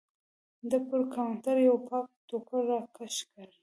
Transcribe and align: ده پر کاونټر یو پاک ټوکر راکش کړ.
ده 0.69 0.77
پر 0.87 1.01
کاونټر 1.15 1.55
یو 1.67 1.77
پاک 1.89 2.05
ټوکر 2.27 2.61
راکش 2.69 3.15
کړ. 3.31 3.47